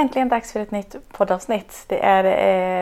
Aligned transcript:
Äntligen 0.00 0.28
dags 0.28 0.52
för 0.52 0.60
ett 0.60 0.70
nytt 0.70 0.96
poddavsnitt. 1.12 1.84
Det 1.86 2.04
är 2.04 2.24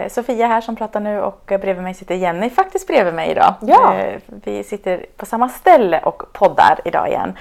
eh, 0.02 0.08
Sofia 0.08 0.46
här 0.46 0.60
som 0.60 0.76
pratar 0.76 1.00
nu 1.00 1.20
och 1.20 1.42
bredvid 1.46 1.82
mig 1.82 1.94
sitter 1.94 2.14
Jenny 2.14 2.50
faktiskt 2.50 2.86
bredvid 2.86 3.14
mig 3.14 3.30
idag. 3.30 3.54
Ja. 3.60 3.94
Eh, 3.94 4.20
vi 4.26 4.64
sitter 4.64 5.06
på 5.16 5.26
samma 5.26 5.48
ställe 5.48 6.00
och 6.00 6.32
poddar 6.32 6.80
idag 6.84 7.08
igen. 7.08 7.32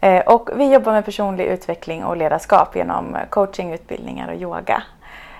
Eh, 0.00 0.20
och 0.20 0.50
vi 0.56 0.72
jobbar 0.72 0.92
med 0.92 1.04
personlig 1.04 1.44
utveckling 1.44 2.04
och 2.04 2.16
ledarskap 2.16 2.76
genom 2.76 3.16
coaching, 3.30 3.72
utbildningar 3.72 4.28
och 4.28 4.40
yoga. 4.40 4.82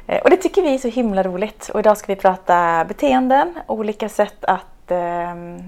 Eh, 0.06 0.20
och 0.22 0.30
det 0.30 0.36
tycker 0.36 0.62
vi 0.62 0.74
är 0.74 0.78
så 0.78 0.88
himla 0.88 1.22
roligt. 1.22 1.70
Och 1.74 1.80
idag 1.80 1.96
ska 1.96 2.12
vi 2.14 2.20
prata 2.20 2.84
beteenden, 2.88 3.54
olika 3.66 4.08
sätt 4.08 4.44
att 4.44 4.71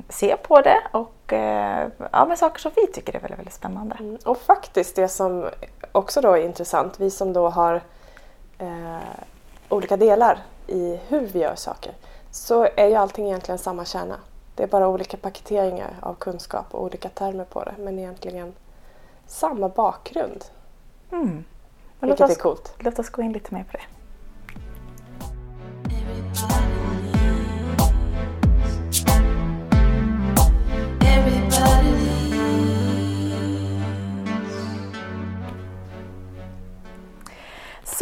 se 0.09 0.37
på 0.37 0.61
det 0.61 0.81
och 0.93 1.33
eh, 1.33 1.89
ja, 2.13 2.25
med 2.25 2.39
saker 2.39 2.61
som 2.61 2.73
vi 2.77 2.87
tycker 2.87 3.17
är 3.17 3.21
väldigt, 3.21 3.39
väldigt 3.39 3.55
spännande. 3.55 3.97
Mm, 4.01 4.19
Och 4.25 4.39
faktiskt 4.39 4.97
det 4.97 5.09
som 5.09 5.49
också 5.93 6.21
då 6.21 6.33
är 6.33 6.45
intressant, 6.45 7.01
vi 7.01 7.11
som 7.11 7.33
då 7.33 7.49
har 7.49 7.83
eh, 8.59 8.99
olika 9.69 9.97
delar 9.97 10.39
i 10.67 11.01
hur 11.09 11.27
vi 11.27 11.39
gör 11.39 11.55
saker, 11.55 11.93
så 12.31 12.69
är 12.77 12.87
ju 12.87 12.95
allting 12.95 13.27
egentligen 13.27 13.59
samma 13.59 13.85
kärna. 13.85 14.17
Det 14.55 14.63
är 14.63 14.67
bara 14.67 14.89
olika 14.89 15.17
paketeringar 15.17 15.95
av 16.01 16.15
kunskap 16.15 16.67
och 16.75 16.85
olika 16.85 17.09
termer 17.09 17.45
på 17.45 17.65
det, 17.65 17.75
men 17.79 17.99
egentligen 17.99 18.55
samma 19.27 19.69
bakgrund. 19.69 20.45
Mm. 21.13 21.45
Vilket 22.01 22.21
oss, 22.21 22.31
är 22.31 22.35
coolt. 22.43 22.75
låt 22.79 22.99
oss 22.99 23.11
gå 23.11 23.23
in 23.23 23.33
lite 23.33 23.55
mer 23.55 23.65
på 23.65 23.77
det. 23.77 23.83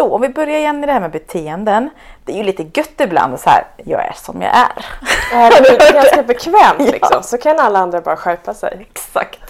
Så 0.03 0.15
om 0.15 0.21
vi 0.21 0.29
börjar 0.29 0.59
igen 0.59 0.85
i 0.85 0.87
det 0.87 0.93
här 0.93 1.01
med 1.01 1.11
beteenden. 1.11 1.91
Det 2.25 2.33
är 2.33 2.37
ju 2.37 2.43
lite 2.43 2.63
gött 2.63 3.01
ibland 3.01 3.41
så 3.41 3.51
här, 3.51 3.65
jag 3.85 4.07
är 4.07 4.13
som 4.15 4.43
jag 4.43 4.51
är. 4.57 4.85
Är 5.35 5.51
det 5.51 5.93
ganska 5.95 6.23
bekvämt 6.23 6.75
Ja. 6.79 6.85
liksom, 6.93 7.23
så 7.23 7.39
kan 7.39 7.59
alla 7.61 7.79
andra 7.79 8.01
bara 8.01 8.17
skärpa 8.17 8.55
sig. 8.55 8.87
Exakt. 8.91 9.41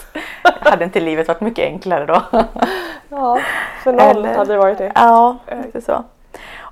Hade 0.43 0.85
inte 0.85 1.01
livet 1.01 1.29
varit 1.29 1.41
mycket 1.41 1.65
enklare 1.65 2.07
då? 2.07 2.23
Ja, 3.09 3.39
för 3.85 3.93
någon 3.93 4.01
Eller- 4.01 4.35
hade 4.37 4.53
det 4.53 4.59
varit 4.59 4.79
det. 4.79 4.93
Ja, 4.95 5.37
lite 5.65 5.81
så. 5.81 6.05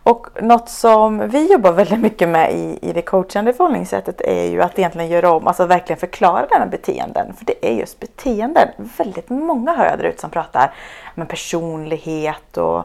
Och 0.03 0.27
något 0.43 0.69
som 0.69 1.29
vi 1.29 1.53
jobbar 1.53 1.73
väldigt 1.73 2.01
mycket 2.01 2.29
med 2.29 2.53
i, 2.53 2.79
i 2.83 2.93
det 2.93 3.03
coachande 3.03 3.53
förhållningssättet 3.53 4.21
är 4.21 4.45
ju 4.45 4.63
att 4.63 4.79
egentligen 4.79 5.09
göra 5.09 5.33
om, 5.33 5.47
alltså 5.47 5.67
verkligen 5.67 6.01
förklara 6.01 6.47
det 6.47 6.55
här 6.55 6.61
med 6.61 6.71
beteenden. 6.71 7.35
För 7.39 7.45
det 7.45 7.67
är 7.69 7.73
just 7.75 8.01
beteenden. 8.01 8.69
Väldigt 8.99 9.29
många 9.31 9.73
hör 9.73 9.85
jag 9.87 9.99
där 9.99 10.05
ute 10.05 10.21
som 10.21 10.31
pratar 10.31 10.73
med 11.15 11.29
personlighet 11.29 12.57
och 12.57 12.85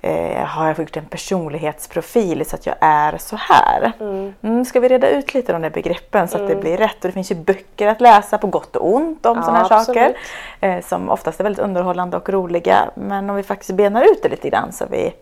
eh, 0.00 0.44
har 0.44 0.66
jag 0.66 0.78
gjort 0.78 0.96
en 0.96 1.04
personlighetsprofil 1.04 2.46
så 2.46 2.56
att 2.56 2.66
jag 2.66 2.74
är 2.80 3.18
så 3.18 3.36
här. 3.36 3.92
Mm, 4.40 4.64
ska 4.64 4.80
vi 4.80 4.88
reda 4.88 5.08
ut 5.10 5.34
lite 5.34 5.52
de 5.52 5.62
där 5.62 5.70
begreppen 5.70 6.28
så 6.28 6.36
att 6.38 6.48
det 6.48 6.56
blir 6.56 6.76
rätt? 6.76 6.96
Och 6.96 7.08
det 7.08 7.12
finns 7.12 7.30
ju 7.30 7.34
böcker 7.34 7.86
att 7.86 8.00
läsa 8.00 8.38
på 8.38 8.46
gott 8.46 8.76
och 8.76 8.94
ont 8.94 9.26
om 9.26 9.36
Ja, 9.36 9.42
sådana 9.42 9.58
här 9.58 9.84
saker. 9.84 10.16
Eh, 10.60 10.80
som 10.80 11.10
oftast 11.10 11.40
är 11.40 11.44
väldigt 11.44 11.64
underhållande 11.64 12.16
och 12.16 12.28
roliga. 12.28 12.90
Men 12.94 13.30
om 13.30 13.36
vi 13.36 13.42
faktiskt 13.42 13.72
benar 13.72 14.02
ut 14.02 14.22
det 14.22 14.28
lite 14.28 14.50
grann 14.50 14.72
så 14.72 14.84
vi 14.90 15.14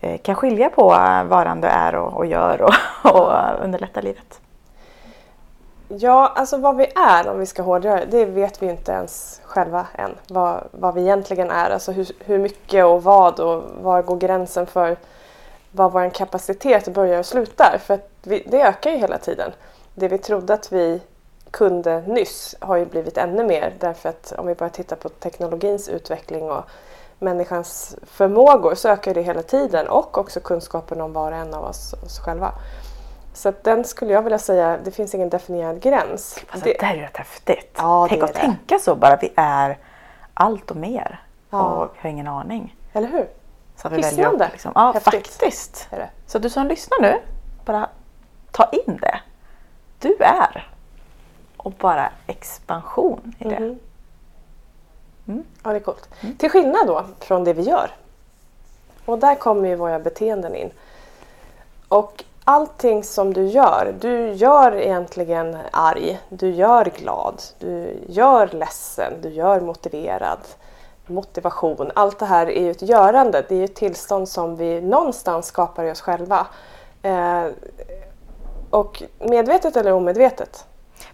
eh, 0.00 0.18
kan 0.18 0.34
skilja 0.34 0.68
på 0.68 0.94
ändå 1.46 1.68
är 1.68 1.94
och, 1.94 2.12
och 2.12 2.26
gör 2.26 2.62
och, 2.62 2.74
och 3.14 3.32
underlätta 3.64 4.00
livet. 4.00 4.40
Ja, 5.98 6.32
alltså 6.36 6.56
vad 6.56 6.76
vi 6.76 6.86
är 6.94 7.28
om 7.28 7.38
vi 7.38 7.46
ska 7.46 7.62
hårdgöra 7.62 8.00
det, 8.00 8.06
det 8.06 8.24
vet 8.24 8.62
vi 8.62 8.66
ju 8.66 8.72
inte 8.72 8.92
ens 8.92 9.40
själva 9.44 9.86
än. 9.94 10.14
Vad, 10.28 10.64
vad 10.70 10.94
vi 10.94 11.00
egentligen 11.00 11.50
är, 11.50 11.70
alltså 11.70 11.92
hur, 11.92 12.08
hur 12.18 12.38
mycket 12.38 12.84
och 12.84 13.02
vad 13.02 13.40
och 13.40 13.62
var 13.82 14.02
går 14.02 14.16
gränsen 14.16 14.66
för 14.66 14.96
vad 15.72 15.92
vår 15.92 16.10
kapacitet 16.10 16.88
börjar 16.88 17.18
och 17.18 17.26
slutar. 17.26 17.78
För 17.78 17.94
att 17.94 18.10
vi, 18.22 18.46
det 18.50 18.62
ökar 18.62 18.90
ju 18.90 18.96
hela 18.96 19.18
tiden. 19.18 19.52
Det 19.94 20.08
vi 20.08 20.18
trodde 20.18 20.54
att 20.54 20.72
vi 20.72 21.00
kunde 21.50 22.00
nyss 22.06 22.54
har 22.60 22.76
ju 22.76 22.86
blivit 22.86 23.18
ännu 23.18 23.44
mer 23.44 23.74
därför 23.80 24.08
att 24.08 24.32
om 24.38 24.46
vi 24.46 24.54
bara 24.54 24.68
tittar 24.68 24.96
på 24.96 25.08
teknologins 25.08 25.88
utveckling 25.88 26.50
och 26.50 26.64
människans 27.18 27.96
förmågor 28.02 28.74
så 28.74 28.88
ökar 28.88 29.14
det 29.14 29.22
hela 29.22 29.42
tiden 29.42 29.88
och 29.88 30.18
också 30.18 30.40
kunskapen 30.40 31.00
om 31.00 31.12
var 31.12 31.32
och 31.32 31.38
en 31.38 31.54
av 31.54 31.64
oss, 31.64 31.94
oss 32.04 32.18
själva. 32.18 32.52
Så 33.34 33.52
den 33.62 33.84
skulle 33.84 34.12
jag 34.12 34.22
vilja 34.22 34.38
säga, 34.38 34.78
det 34.84 34.90
finns 34.90 35.14
ingen 35.14 35.28
definierad 35.28 35.80
gräns. 35.80 36.38
Alltså, 36.50 36.68
det, 36.68 36.76
det, 36.80 36.86
här 36.86 36.96
är 36.96 37.00
rätt 37.00 37.16
häftigt. 37.16 37.74
Ja, 37.76 38.06
Tänk 38.10 38.22
att 38.22 38.34
det. 38.34 38.40
tänka 38.40 38.78
så 38.78 38.94
bara. 38.94 39.16
Vi 39.16 39.32
är 39.36 39.78
allt 40.34 40.70
och 40.70 40.76
mer. 40.76 41.20
Ja. 41.50 41.62
Och 41.62 41.96
har 41.98 42.10
ingen 42.10 42.26
aning. 42.26 42.76
eller 42.92 43.08
hur? 43.08 43.28
Så 43.76 43.88
vi 43.88 43.96
Hisnande. 43.96 44.44
att 44.44 44.52
liksom, 44.52 44.72
Ja, 44.74 44.92
Häftigt. 44.92 45.26
faktiskt. 45.28 45.88
Så 46.26 46.38
du 46.38 46.50
som 46.50 46.66
lyssnar 46.66 47.00
nu, 47.00 47.20
bara 47.64 47.88
ta 48.50 48.64
in 48.72 48.96
det. 49.00 49.20
Du 49.98 50.16
är. 50.20 50.70
Och 51.56 51.72
bara 51.72 52.10
expansion 52.26 53.34
i 53.38 53.44
det. 53.44 53.60
Mhm. 53.60 53.78
Mm. 55.28 55.44
Ja, 55.64 55.70
det 55.70 55.76
är 55.76 55.80
coolt. 55.80 56.08
Till 56.38 56.50
skillnad 56.50 56.86
då 56.86 57.04
från 57.20 57.44
det 57.44 57.52
vi 57.52 57.62
gör. 57.62 57.90
Och 59.04 59.18
där 59.18 59.34
kommer 59.34 59.68
ju 59.68 59.74
våra 59.76 59.98
beteenden 59.98 60.54
in. 60.54 60.70
Och 61.88 62.24
allting 62.44 63.04
som 63.04 63.32
du 63.34 63.46
gör, 63.46 63.94
du 64.00 64.32
gör 64.32 64.76
egentligen 64.76 65.56
arg, 65.70 66.18
du 66.28 66.50
gör 66.50 66.84
glad, 66.84 67.42
du 67.58 68.00
gör 68.08 68.48
ledsen, 68.52 69.12
du 69.22 69.28
gör 69.28 69.60
motiverad. 69.60 70.38
Motivation, 71.06 71.90
allt 71.94 72.18
det 72.18 72.26
här 72.26 72.46
är 72.50 72.60
ju 72.62 72.70
ett 72.70 72.82
görande. 72.82 73.44
Det 73.48 73.54
är 73.54 73.58
ju 73.58 73.64
ett 73.64 73.74
tillstånd 73.74 74.28
som 74.28 74.56
vi 74.56 74.80
någonstans 74.80 75.46
skapar 75.46 75.84
i 75.84 75.90
oss 75.92 76.00
själva. 76.00 76.46
Eh, 77.02 77.44
och 78.70 79.02
medvetet 79.18 79.76
eller 79.76 79.92
omedvetet. 79.92 80.64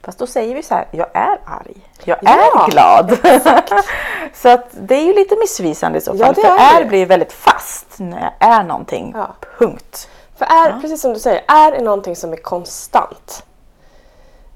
Fast 0.03 0.19
då 0.19 0.27
säger 0.27 0.55
vi 0.55 0.63
så 0.63 0.75
här, 0.75 0.89
jag 0.91 1.07
är 1.15 1.41
arg. 1.47 1.77
Jag 2.05 2.19
Ja, 2.23 2.31
är 2.31 2.71
glad. 2.71 3.19
så 4.35 4.49
att 4.49 4.67
det 4.73 4.95
är 4.95 5.05
ju 5.05 5.13
lite 5.15 5.37
missvisande 5.37 5.99
i 5.99 6.01
så 6.01 6.11
fall. 6.11 6.21
Ja, 6.21 6.33
det 6.33 6.41
för 6.41 6.49
är 6.49 6.77
är 6.77 6.83
det. 6.83 6.89
blir 6.89 7.07
väldigt 7.07 7.33
fast 7.33 7.87
när 7.99 8.21
jag 8.39 8.49
är 8.51 8.63
någonting. 8.63 9.13
Ja. 9.17 9.29
Punkt. 9.59 10.09
För 10.41 10.47
är, 10.47 10.81
precis 10.81 11.01
som 11.01 11.13
du 11.13 11.21
säger, 11.21 11.45
är 11.49 11.73
är 11.73 11.83
någonting 11.83 12.17
som 12.17 12.33
är 12.33 12.37
konstant. 12.37 13.45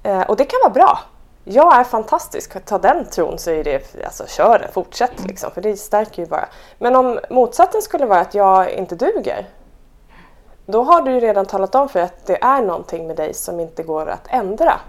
Eh, 0.03 0.23
och 0.23 0.37
det 0.37 0.45
kan 0.45 0.61
vara 0.63 0.73
bra. 0.73 0.99
Jag 1.45 1.77
är 1.81 1.85
fantastisk. 1.85 2.65
Ta 2.65 2.79
den 2.79 3.05
tron 3.05 3.39
så 3.39 3.51
är 3.51 3.65
det, 3.65 4.05
alltså 4.05 4.27
kör 4.27 4.59
den, 4.59 4.73
fortsätt 4.73 5.27
liksom, 5.27 5.51
för 5.51 5.61
det 5.61 5.77
stärker 5.77 6.23
ju 6.23 6.29
bara. 6.29 6.49
Men 6.79 6.97
om 6.97 7.21
motsatsen 7.31 7.83
skulle 7.83 8.07
vara 8.07 8.21
att 8.21 8.35
jag 8.35 8.71
inte 8.71 8.95
duger. 8.95 9.49
Då 10.67 10.83
har 10.83 11.03
du 11.03 11.11
ju 11.11 11.21
redan 11.21 11.47
talat 11.47 11.75
om 11.75 11.89
för 11.89 12.01
att 12.01 12.27
det 12.27 12.45
är 12.45 12.63
någonting 12.63 13.07
med 13.07 13.17
dig 13.17 13.35
som 13.35 13.61
inte 13.61 13.83
går 13.83 14.07
att 14.07 14.27
ändra. 14.29 14.81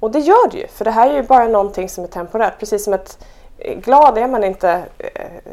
Och 0.00 0.10
det 0.10 0.18
gör 0.18 0.50
det 0.50 0.58
ju, 0.58 0.66
för 0.66 0.84
det 0.84 0.90
här 0.90 1.10
är 1.10 1.14
ju 1.14 1.22
bara 1.22 1.48
någonting 1.48 1.88
som 1.88 2.04
är 2.04 2.08
temporärt. 2.08 2.58
Precis 2.58 2.84
som 2.84 2.92
att 2.92 3.24
eh, 3.58 3.78
glad 3.78 4.18
är 4.18 4.28
man 4.28 4.44
inte 4.44 4.84
eh, 4.98 5.52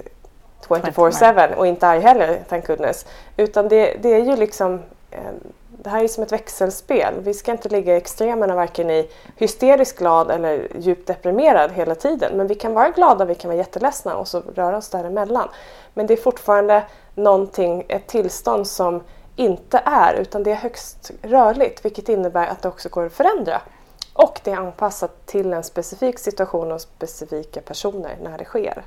24-7 0.75 1.55
och 1.55 1.67
inte 1.67 1.87
arg 1.87 1.99
heller, 1.99 2.39
thank 2.49 2.67
goodness. 2.67 3.05
Utan 3.37 3.67
det, 3.67 3.97
det 4.01 4.13
är 4.13 4.23
ju 4.23 4.35
liksom, 4.35 4.79
eh, 5.11 5.21
det 5.69 5.89
här 5.89 6.03
är 6.03 6.07
som 6.07 6.23
ett 6.23 6.31
växelspel. 6.31 7.13
Vi 7.19 7.33
ska 7.33 7.51
inte 7.51 7.69
ligga 7.69 7.93
i 7.93 7.97
extremerna 7.97 8.55
varken 8.55 8.89
i 8.89 9.09
hysteriskt 9.35 9.99
glad 9.99 10.31
eller 10.31 10.67
djupt 10.79 11.07
deprimerad 11.07 11.71
hela 11.71 11.95
tiden. 11.95 12.37
Men 12.37 12.47
vi 12.47 12.55
kan 12.55 12.73
vara 12.73 12.89
glada, 12.89 13.25
vi 13.25 13.35
kan 13.35 13.49
vara 13.49 13.57
jätteledsna 13.57 14.15
och 14.15 14.27
så 14.27 14.41
röra 14.55 14.77
oss 14.77 14.89
däremellan. 14.89 15.49
Men 15.93 16.07
det 16.07 16.13
är 16.13 16.17
fortfarande 16.17 16.83
någonting, 17.15 17.85
ett 17.87 18.07
tillstånd 18.07 18.67
som 18.67 19.03
inte 19.35 19.81
är 19.85 20.13
utan 20.13 20.43
det 20.43 20.51
är 20.51 20.55
högst 20.55 21.11
rörligt 21.21 21.85
vilket 21.85 22.09
innebär 22.09 22.47
att 22.47 22.61
det 22.61 22.67
också 22.67 22.89
går 22.89 23.05
att 23.05 23.13
förändra. 23.13 23.61
Och 24.13 24.39
det 24.43 24.51
är 24.51 24.57
anpassat 24.57 25.25
till 25.25 25.53
en 25.53 25.63
specifik 25.63 26.19
situation 26.19 26.71
och 26.71 26.81
specifika 26.81 27.61
personer 27.61 28.17
när 28.23 28.37
det 28.37 28.45
sker. 28.45 28.83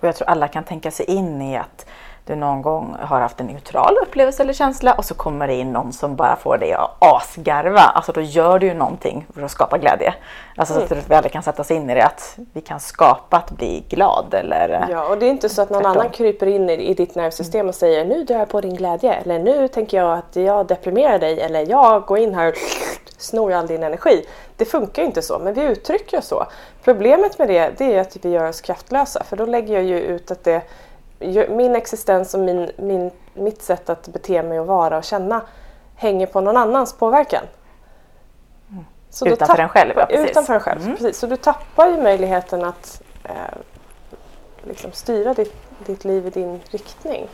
Och 0.00 0.08
jag 0.08 0.16
tror 0.16 0.28
alla 0.28 0.48
kan 0.48 0.64
tänka 0.64 0.90
sig 0.90 1.06
in 1.06 1.42
i 1.42 1.56
att 1.56 1.86
du 2.30 2.36
någon 2.36 2.62
gång 2.62 2.96
har 3.00 3.20
haft 3.20 3.40
en 3.40 3.46
neutral 3.46 3.96
upplevelse 4.02 4.42
eller 4.42 4.52
känsla 4.52 4.94
och 4.94 5.04
så 5.04 5.14
kommer 5.14 5.46
det 5.46 5.54
in 5.54 5.72
någon 5.72 5.92
som 5.92 6.16
bara 6.16 6.36
får 6.36 6.58
dig 6.58 6.72
att 6.72 6.90
asgarva. 6.98 7.80
Alltså 7.80 8.12
då 8.12 8.20
gör 8.20 8.58
du 8.58 8.66
ju 8.66 8.74
någonting 8.74 9.26
för 9.34 9.42
att 9.42 9.50
skapa 9.50 9.78
glädje. 9.78 10.14
Alltså 10.56 10.74
så 10.74 10.80
att 10.80 11.10
vi 11.10 11.14
alla 11.14 11.28
kan 11.28 11.42
sätta 11.42 11.62
oss 11.62 11.70
in 11.70 11.90
i 11.90 11.94
det 11.94 12.04
att 12.04 12.38
vi 12.52 12.60
kan 12.60 12.80
skapa 12.80 13.36
att 13.36 13.50
bli 13.50 13.84
glad 13.88 14.34
eller 14.34 14.86
Ja, 14.90 15.04
och 15.08 15.18
det 15.18 15.26
är 15.26 15.30
inte 15.30 15.48
så 15.48 15.62
att 15.62 15.70
någon 15.70 15.82
Tvärtom. 15.82 16.00
annan 16.00 16.12
kryper 16.12 16.46
in 16.46 16.70
i, 16.70 16.72
i 16.72 16.94
ditt 16.94 17.14
nervsystem 17.14 17.68
och 17.68 17.74
säger 17.74 18.04
nu 18.04 18.24
drar 18.24 18.38
jag 18.38 18.48
på 18.48 18.60
din 18.60 18.74
glädje 18.74 19.12
eller 19.12 19.38
nu 19.38 19.68
tänker 19.68 19.96
jag 19.96 20.18
att 20.18 20.36
jag 20.36 20.66
deprimerar 20.66 21.18
dig 21.18 21.40
eller 21.40 21.70
jag 21.70 22.02
går 22.02 22.18
in 22.18 22.34
här 22.34 22.48
och 22.48 22.54
snor 23.18 23.52
all 23.52 23.66
din 23.66 23.82
energi. 23.82 24.26
Det 24.56 24.64
funkar 24.64 25.02
ju 25.02 25.06
inte 25.06 25.22
så, 25.22 25.38
men 25.38 25.54
vi 25.54 25.62
uttrycker 25.62 26.18
oss 26.18 26.26
så. 26.26 26.46
Problemet 26.84 27.38
med 27.38 27.48
det, 27.48 27.70
det 27.78 27.94
är 27.94 28.00
att 28.00 28.16
vi 28.22 28.28
gör 28.30 28.48
oss 28.48 28.60
kraftlösa 28.60 29.24
för 29.24 29.36
då 29.36 29.46
lägger 29.46 29.74
jag 29.74 29.82
ju 29.82 30.00
ut 30.00 30.30
att 30.30 30.44
det, 30.44 30.62
min 31.48 31.76
existens 31.76 32.34
och 32.34 32.40
min, 32.40 32.70
min, 32.76 33.10
mitt 33.34 33.62
sätt 33.62 33.90
att 33.90 34.08
bete 34.08 34.42
mig 34.42 34.60
och 34.60 34.66
vara 34.66 34.98
och 34.98 35.04
känna 35.04 35.42
hänger 35.96 36.26
på 36.26 36.40
någon 36.40 36.56
annans 36.56 36.92
påverkan. 36.92 37.42
Så 39.10 39.26
Utanför 39.26 39.58
en 39.58 39.68
själv, 39.68 39.92
ja, 39.96 40.06
precis. 40.06 40.30
Utanför 40.30 40.54
en 40.54 40.60
själv, 40.60 40.96
precis. 40.96 41.18
Så 41.18 41.26
du 41.26 41.36
tappar 41.36 41.86
ju 41.88 42.02
möjligheten 42.02 42.64
att 42.64 43.02
eh, 43.24 43.30
liksom 44.62 44.92
styra 44.92 45.34
ditt, 45.34 45.54
ditt 45.86 46.04
liv 46.04 46.26
i 46.26 46.30
din 46.30 46.60
riktning. 46.70 47.28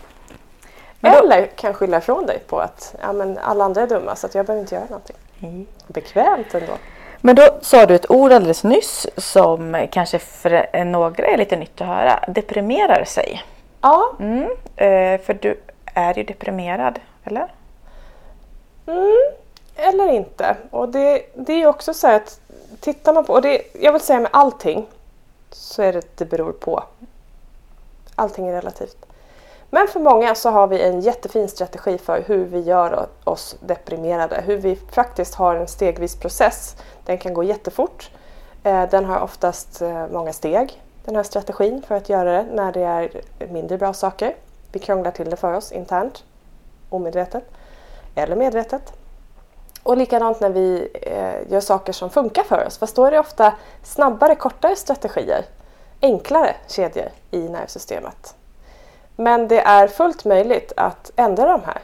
Då- 1.00 1.08
Eller 1.08 1.46
kan 1.46 1.74
skylla 1.74 1.98
ifrån 1.98 2.26
dig 2.26 2.38
på 2.46 2.58
att 2.60 2.94
ja, 3.02 3.12
men 3.12 3.38
alla 3.38 3.64
andra 3.64 3.82
är 3.82 3.86
dumma 3.86 4.16
så 4.16 4.26
att 4.26 4.34
jag 4.34 4.46
behöver 4.46 4.60
inte 4.60 4.74
göra 4.74 4.84
någonting. 4.84 5.16
Mm. 5.42 5.66
Bekvämt 5.86 6.54
ändå. 6.54 6.72
Men 7.20 7.36
då 7.36 7.58
sa 7.60 7.86
du 7.86 7.94
ett 7.94 8.10
ord 8.10 8.32
alldeles 8.32 8.64
nyss 8.64 9.06
som 9.16 9.86
kanske 9.90 10.18
för 10.18 10.84
några 10.84 11.26
är 11.26 11.36
lite 11.36 11.56
nytt 11.56 11.80
att 11.80 11.86
höra. 11.86 12.24
Deprimerar 12.28 13.04
sig. 13.04 13.42
Ja, 13.86 14.12
Mm. 14.18 14.42
Eh, 14.76 15.20
för 15.20 15.34
du 15.34 15.60
är 15.84 16.14
ju 16.18 16.24
deprimerad, 16.24 16.98
eller? 17.24 17.54
Mm, 18.86 19.32
eller 19.76 20.08
inte. 20.12 20.56
Och 20.70 20.88
det, 20.88 21.22
det 21.34 21.52
är 21.52 21.56
ju 21.58 21.66
också 21.66 21.94
så 21.94 22.08
att 22.08 22.40
tittar 22.80 23.14
man 23.14 23.24
på, 23.24 23.32
och 23.32 23.42
det, 23.42 23.62
jag 23.80 23.92
vill 23.92 24.00
säga 24.00 24.20
med 24.20 24.30
allting 24.32 24.86
så 25.50 25.82
är 25.82 25.92
det 25.92 26.18
det 26.18 26.24
beror 26.24 26.52
på. 26.52 26.82
Allting 28.14 28.48
är 28.48 28.52
relativt. 28.52 29.06
Men 29.70 29.88
för 29.88 30.00
många 30.00 30.34
så 30.34 30.50
har 30.50 30.66
vi 30.66 30.82
en 30.82 31.00
jättefin 31.00 31.48
strategi 31.48 31.98
för 31.98 32.22
hur 32.26 32.44
vi 32.44 32.60
gör 32.60 33.06
oss 33.24 33.56
deprimerade. 33.60 34.42
Hur 34.46 34.56
vi 34.56 34.76
faktiskt 34.92 35.34
har 35.34 35.54
en 35.54 35.68
stegvis 35.68 36.16
process. 36.16 36.76
Den 37.04 37.18
kan 37.18 37.34
gå 37.34 37.42
jättefort. 37.44 38.10
Eh, 38.62 38.88
Den 38.90 39.04
har 39.04 39.20
oftast 39.20 39.82
eh, 39.82 40.06
många 40.08 40.32
steg, 40.32 40.82
den 41.06 41.16
här 41.16 41.22
strategin 41.22 41.82
för 41.82 41.94
att 41.94 42.08
göra 42.08 42.32
det 42.32 42.46
när 42.52 42.72
det 42.72 42.80
är 42.80 43.22
mindre 43.48 43.78
bra 43.78 43.92
saker. 43.92 44.34
Vi 44.72 44.78
krånglar 44.78 45.10
till 45.10 45.30
det 45.30 45.36
för 45.36 45.52
oss 45.52 45.72
internt, 45.72 46.24
omedvetet 46.90 47.44
eller 48.14 48.36
medvetet. 48.36 48.92
Och 49.82 49.96
likadant 49.96 50.40
när 50.40 50.50
vi 50.50 50.88
eh, 51.02 51.52
gör 51.52 51.60
saker 51.60 51.92
som 51.92 52.10
funkar 52.10 52.42
för 52.42 52.66
oss. 52.66 52.78
Fast 52.78 52.96
då 52.96 53.04
är 53.04 53.10
det 53.10 53.18
ofta 53.18 53.54
snabbare, 53.82 54.34
kortare 54.34 54.76
strategier. 54.76 55.44
Enklare 56.00 56.56
kedjor 56.68 57.08
i 57.30 57.48
nervsystemet. 57.48 58.34
Men 59.16 59.48
det 59.48 59.60
är 59.60 59.88
fullt 59.88 60.24
möjligt 60.24 60.72
att 60.76 61.10
ändra 61.16 61.48
de 61.48 61.60
här. 61.64 61.82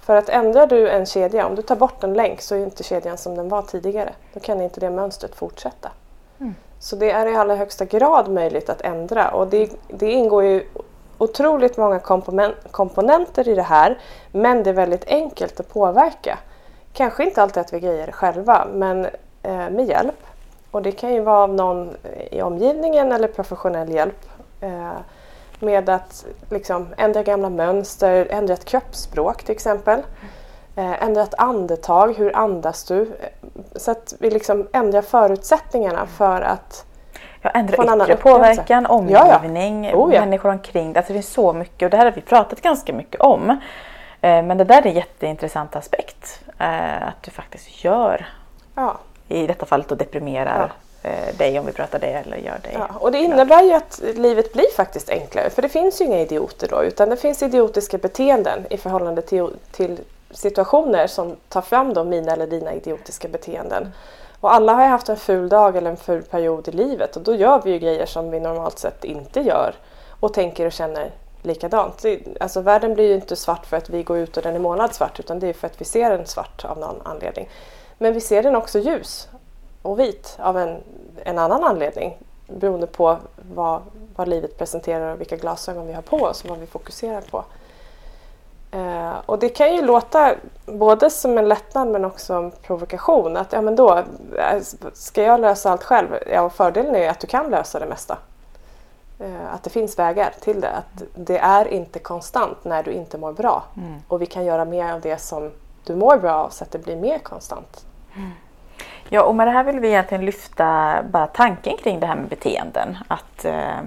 För 0.00 0.16
att 0.16 0.28
ändrar 0.28 0.66
du 0.66 0.90
en 0.90 1.06
kedja, 1.06 1.46
om 1.46 1.54
du 1.54 1.62
tar 1.62 1.76
bort 1.76 2.04
en 2.04 2.14
länk 2.14 2.40
så 2.40 2.54
är 2.54 2.58
inte 2.58 2.82
kedjan 2.82 3.18
som 3.18 3.34
den 3.34 3.48
var 3.48 3.62
tidigare. 3.62 4.12
Då 4.34 4.40
kan 4.40 4.60
inte 4.60 4.80
det 4.80 4.90
mönstret 4.90 5.34
fortsätta. 5.34 5.90
Mm. 6.40 6.54
Så 6.80 6.96
det 6.96 7.10
är 7.10 7.26
i 7.26 7.36
allra 7.36 7.54
högsta 7.54 7.84
grad 7.84 8.28
möjligt 8.28 8.70
att 8.70 8.80
ändra 8.80 9.28
och 9.28 9.46
det, 9.46 9.70
det 9.88 10.10
ingår 10.10 10.44
ju 10.44 10.66
otroligt 11.18 11.76
många 11.76 12.00
komponenter 12.70 13.48
i 13.48 13.54
det 13.54 13.62
här 13.62 13.98
men 14.32 14.62
det 14.62 14.70
är 14.70 14.74
väldigt 14.74 15.08
enkelt 15.08 15.60
att 15.60 15.68
påverka. 15.68 16.38
Kanske 16.92 17.24
inte 17.24 17.42
alltid 17.42 17.60
att 17.60 17.72
vi 17.72 17.80
grejer 17.80 18.06
det 18.06 18.12
själva 18.12 18.66
men 18.72 19.04
eh, 19.42 19.70
med 19.70 19.88
hjälp. 19.88 20.26
Och 20.70 20.82
det 20.82 20.92
kan 20.92 21.14
ju 21.14 21.20
vara 21.20 21.42
av 21.42 21.54
någon 21.54 21.96
i 22.30 22.42
omgivningen 22.42 23.12
eller 23.12 23.28
professionell 23.28 23.90
hjälp. 23.90 24.26
Eh, 24.60 24.92
med 25.60 25.88
att 25.88 26.26
liksom, 26.50 26.86
ändra 26.96 27.22
gamla 27.22 27.50
mönster, 27.50 28.26
ändra 28.30 28.54
ett 28.54 28.64
kroppsspråk 28.64 29.42
till 29.42 29.54
exempel. 29.54 30.02
Eh, 30.78 31.02
ändra 31.02 31.22
ett 31.22 31.34
andetag, 31.38 32.14
hur 32.16 32.36
andas 32.36 32.84
du? 32.84 33.00
Eh, 33.02 33.06
Så 33.76 33.90
att 33.90 34.14
vi 34.18 34.30
liksom 34.30 34.68
ändrar 34.72 35.02
förutsättningarna 35.02 36.06
för 36.06 36.40
att 36.40 36.84
Ja, 37.42 37.50
ändra 37.50 37.76
Få 37.76 37.82
en 37.82 37.88
annan 37.88 38.06
yttre 38.10 38.14
upplevelse. 38.14 38.62
påverkan, 38.62 38.86
Ja, 39.10 39.26
ja. 39.28 39.36
omgivning, 39.38 39.94
Oh, 39.94 40.14
ja. 40.14 40.20
människor 40.20 40.50
omkring 40.50 40.92
dig. 40.92 40.98
Alltså 41.00 41.12
det 41.12 41.18
finns 41.18 41.32
så 41.32 41.52
mycket 41.52 41.82
och 41.86 41.90
det 41.90 41.96
här 41.96 42.04
har 42.04 42.12
vi 42.12 42.20
pratat 42.20 42.60
ganska 42.60 42.92
mycket 42.92 43.20
om. 43.20 43.50
Eh, 43.50 43.56
Men 44.42 44.58
det 44.58 44.64
där 44.64 44.82
är 44.82 44.86
en 44.86 44.94
jätteintressant 44.94 45.76
aspekt. 45.76 46.40
Att 47.00 47.22
du 47.22 47.30
faktiskt 47.30 47.84
gör, 47.84 48.26
ja, 48.74 48.98
i 49.28 49.46
detta 49.46 49.66
fallet 49.66 49.88
då 49.88 49.94
deprimerar 49.94 50.72
dig 51.38 51.58
om 51.58 51.66
vi 51.66 51.72
pratar 51.72 51.98
det 51.98 52.06
eller 52.06 52.36
gör 52.36 52.58
dig. 52.62 52.72
Ja, 52.74 52.86
och 53.00 53.12
det 53.12 53.18
innebär 53.18 53.62
ju 53.62 53.72
att 53.74 54.00
livet 54.14 54.52
blir 54.52 54.70
faktiskt 54.76 55.10
enklare 55.10 55.50
för 55.50 55.62
det 55.62 55.68
finns 55.68 56.00
ju 56.00 56.04
inga 56.04 56.20
idioter 56.20 56.68
då 56.70 56.84
utan 56.84 57.08
det 57.10 57.16
finns 57.16 57.42
idiotiska 57.42 57.98
beteenden 57.98 58.66
i 58.70 58.76
förhållande 58.76 59.22
till, 59.22 59.50
till 59.72 59.98
situationer 60.38 61.06
som 61.06 61.36
tar 61.48 61.60
fram 61.60 61.94
då 61.94 62.04
mina 62.04 62.32
eller 62.32 62.46
dina 62.46 62.74
idiotiska 62.74 63.28
beteenden. 63.28 63.92
Och 64.40 64.54
alla 64.54 64.74
har 64.74 64.82
ju 64.82 64.88
haft 64.88 65.08
en 65.08 65.16
ful 65.16 65.48
dag 65.48 65.76
eller 65.76 65.90
en 65.90 65.96
ful 65.96 66.22
period 66.22 66.68
i 66.68 66.70
livet 66.70 67.16
och 67.16 67.22
då 67.22 67.34
gör 67.34 67.62
vi 67.64 67.70
ju 67.70 67.78
grejer 67.78 68.06
som 68.06 68.30
vi 68.30 68.40
normalt 68.40 68.78
sett 68.78 69.04
inte 69.04 69.40
gör 69.40 69.74
och 70.20 70.34
tänker 70.34 70.66
och 70.66 70.72
känner 70.72 71.10
likadant. 71.42 72.04
Alltså 72.40 72.60
världen 72.60 72.94
blir 72.94 73.08
ju 73.08 73.14
inte 73.14 73.36
svart 73.36 73.66
för 73.66 73.76
att 73.76 73.90
vi 73.90 74.02
går 74.02 74.18
ut 74.18 74.36
och 74.36 74.42
den 74.42 74.54
är 74.54 74.58
målad 74.58 74.94
svart 74.94 75.20
utan 75.20 75.38
det 75.38 75.46
är 75.46 75.52
för 75.52 75.66
att 75.66 75.80
vi 75.80 75.84
ser 75.84 76.10
den 76.10 76.26
svart 76.26 76.64
av 76.64 76.78
någon 76.78 77.02
anledning. 77.04 77.48
Men 77.98 78.14
vi 78.14 78.20
ser 78.20 78.42
den 78.42 78.56
också 78.56 78.78
ljus 78.78 79.28
och 79.82 80.00
vit 80.00 80.36
av 80.40 80.58
en, 80.58 80.82
en 81.24 81.38
annan 81.38 81.64
anledning 81.64 82.18
beroende 82.46 82.86
på 82.86 83.16
vad, 83.54 83.82
vad 84.16 84.28
livet 84.28 84.58
presenterar 84.58 85.12
och 85.12 85.20
vilka 85.20 85.36
glasögon 85.36 85.86
vi 85.86 85.92
har 85.92 86.02
på 86.02 86.16
oss 86.16 86.44
och 86.44 86.50
vad 86.50 86.58
vi 86.58 86.66
fokuserar 86.66 87.20
på. 87.20 87.44
Eh, 88.70 89.12
och 89.26 89.38
det 89.38 89.48
kan 89.48 89.74
ju 89.74 89.82
låta 89.82 90.34
både 90.66 91.10
som 91.10 91.38
en 91.38 91.48
lättnad 91.48 91.88
men 91.88 92.04
också 92.04 92.34
en 92.34 92.50
provokation. 92.50 93.36
Att 93.36 93.52
ja, 93.52 93.62
men 93.62 93.76
då 93.76 93.98
eh, 94.38 94.62
ska 94.92 95.22
jag 95.22 95.40
lösa 95.40 95.70
allt 95.70 95.84
själv? 95.84 96.08
Ja, 96.32 96.50
fördelen 96.50 96.96
är 96.96 97.10
att 97.10 97.20
du 97.20 97.26
kan 97.26 97.50
lösa 97.50 97.78
det 97.78 97.86
mesta. 97.86 98.18
Eh, 99.18 99.54
att 99.54 99.62
det 99.62 99.70
finns 99.70 99.98
vägar 99.98 100.32
till 100.40 100.60
det. 100.60 100.70
Att 100.70 101.02
det 101.14 101.38
är 101.38 101.68
inte 101.68 101.98
konstant 101.98 102.64
när 102.64 102.82
du 102.82 102.92
inte 102.92 103.18
mår 103.18 103.32
bra. 103.32 103.64
Och 104.08 104.22
vi 104.22 104.26
kan 104.26 104.44
göra 104.44 104.64
mer 104.64 104.92
av 104.92 105.00
det 105.00 105.18
som 105.18 105.50
du 105.84 105.96
mår 105.96 106.16
bra 106.16 106.34
av 106.34 106.48
så 106.48 106.64
att 106.64 106.70
det 106.70 106.78
blir 106.78 106.96
mer 106.96 107.18
konstant. 107.18 107.84
Ja, 109.08 109.22
och 109.22 109.34
med 109.34 109.46
det 109.46 109.50
här 109.50 109.64
vill 109.64 109.80
vi 109.80 109.88
egentligen 109.88 110.24
lyfta 110.24 110.98
bara 111.10 111.26
tanken 111.26 111.76
kring 111.76 112.00
det 112.00 112.06
här 112.06 112.16
med 112.16 112.28
beteenden. 112.28 112.98
Att 113.08 113.44
eh, 113.44 113.78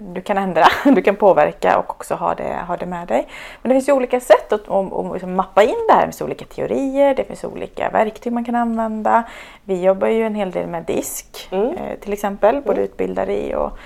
du 0.00 0.20
kan 0.20 0.38
ändra, 0.38 0.64
du 0.84 1.02
kan 1.02 1.16
påverka 1.16 1.78
och 1.78 1.90
också 1.90 2.14
ha 2.14 2.34
det, 2.34 2.64
ha 2.68 2.76
det 2.76 2.86
med 2.86 3.08
dig. 3.08 3.28
Men 3.62 3.68
det 3.68 3.74
finns 3.74 3.88
ju 3.88 3.92
olika 3.92 4.20
sätt 4.20 4.52
att 4.52 4.68
om, 4.68 4.92
om, 4.92 5.12
liksom 5.12 5.34
mappa 5.34 5.62
in 5.62 5.84
det 5.88 5.92
här. 5.94 6.00
Det 6.00 6.06
finns 6.06 6.22
olika 6.22 6.44
teorier, 6.44 7.14
det 7.14 7.24
finns 7.24 7.44
olika 7.44 7.90
verktyg 7.90 8.32
man 8.32 8.44
kan 8.44 8.54
använda. 8.54 9.22
Vi 9.64 9.82
jobbar 9.82 10.08
ju 10.08 10.22
en 10.26 10.34
hel 10.34 10.50
del 10.50 10.66
med 10.66 10.84
DISK 10.84 11.48
Mm. 11.50 11.68
eh, 11.76 11.98
till 12.00 12.12
exempel, 12.12 12.62
både 12.62 12.80
utbildar 12.82 13.30
i 13.30 13.54
och 13.54 13.78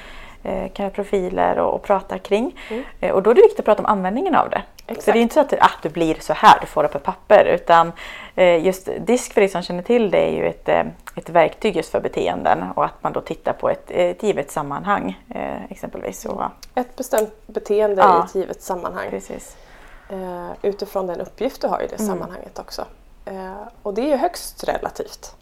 eh, 0.42 0.88
profiler 0.90 1.58
och, 1.58 1.74
och 1.74 1.82
prata 1.82 2.18
kring. 2.18 2.58
Eh, 3.00 3.10
och 3.10 3.22
då 3.22 3.30
är 3.30 3.34
det 3.34 3.40
viktigt 3.40 3.58
att 3.58 3.64
prata 3.64 3.82
om 3.82 3.86
användningen 3.86 4.34
av 4.34 4.50
det. 4.50 4.62
Så 4.76 4.92
Exakt. 4.92 5.12
det 5.14 5.18
är 5.18 5.22
inte 5.22 5.34
så 5.34 5.40
att 5.40 5.52
ah, 5.60 5.70
du 5.82 5.88
blir 5.88 6.16
så 6.20 6.32
här, 6.32 6.60
du 6.60 6.66
får 6.66 6.82
det 6.82 6.88
på 6.88 6.98
papper. 6.98 7.44
Utan 7.44 7.92
eh, 8.34 8.64
just 8.66 8.88
disk 9.00 9.32
för 9.32 9.40
dig 9.40 9.48
som 9.48 9.62
känner 9.62 9.82
till 9.82 10.10
det 10.10 10.18
är 10.18 10.32
ju 10.32 10.46
ett, 10.46 10.68
eh, 10.68 10.84
ett 11.16 11.28
verktyg 11.30 11.76
just 11.76 11.90
för 11.90 12.00
beteenden. 12.00 12.62
Och 12.74 12.84
att 12.84 13.02
man 13.02 13.12
då 13.12 13.20
tittar 13.20 13.52
på 13.52 13.70
ett, 13.70 13.90
ett 13.90 14.22
givet 14.22 14.50
sammanhang 14.50 15.18
exempelvis. 15.68 16.20
Så, 16.20 16.50
Ett 16.74 16.96
bestämt 16.96 17.46
beteende 17.46 18.02
Ja. 18.02 18.22
i 18.22 18.24
ett 18.28 18.34
givet 18.34 18.62
sammanhang. 18.62 19.10
precis. 19.10 19.56
utifrån 20.62 21.06
den 21.06 21.20
uppgift 21.20 21.60
du 21.60 21.68
har 21.68 21.82
i 21.82 21.86
det 21.86 21.98
sammanhanget 21.98 22.58
också. 22.58 22.84
Och 23.82 23.94
det 23.94 24.02
är 24.02 24.06
ju 24.08 24.16
högst 24.16 24.64
relativt. 24.64 25.36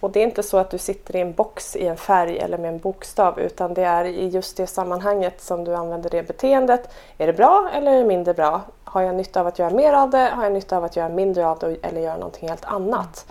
Och 0.00 0.10
det 0.10 0.20
är 0.20 0.24
inte 0.24 0.42
så 0.42 0.58
att 0.58 0.70
du 0.70 0.78
sitter 0.78 1.16
i 1.16 1.20
en 1.20 1.32
box 1.32 1.76
i 1.76 1.86
en 1.86 1.96
färg 1.96 2.38
eller 2.38 2.58
med 2.58 2.68
en 2.68 2.78
bokstav 2.78 3.40
utan 3.40 3.74
det 3.74 3.84
är 3.84 4.04
i 4.04 4.28
just 4.28 4.56
det 4.56 4.66
sammanhanget 4.66 5.40
som 5.40 5.64
du 5.64 5.74
använder 5.74 6.10
det 6.10 6.22
beteendet. 6.22 6.88
Är 7.18 7.26
det 7.26 7.32
bra 7.32 7.70
eller 7.74 7.92
är 7.92 7.98
det 7.98 8.04
mindre 8.04 8.34
bra? 8.34 8.60
Har 8.84 9.02
jag 9.02 9.14
nytta 9.14 9.40
av 9.40 9.46
att 9.46 9.58
göra 9.58 9.70
mer 9.70 9.92
av 9.92 10.10
det? 10.10 10.30
Har 10.34 10.42
jag 10.42 10.52
nytta 10.52 10.76
av 10.76 10.84
att 10.84 10.96
göra 10.96 11.08
mindre 11.08 11.46
av 11.46 11.58
det 11.58 11.76
eller 11.82 12.00
göra 12.00 12.16
någonting 12.16 12.48
helt 12.48 12.64
annat? 12.64 13.26